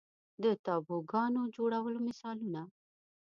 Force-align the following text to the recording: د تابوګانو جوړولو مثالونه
د 0.43 0.45
تابوګانو 0.65 1.41
جوړولو 1.55 1.99
مثالونه 2.07 2.61